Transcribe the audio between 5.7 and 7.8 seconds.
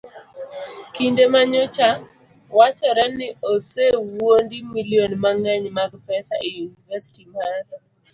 mag pesa e yunivasiti mar